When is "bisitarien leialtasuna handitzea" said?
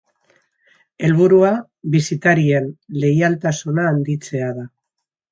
1.95-4.49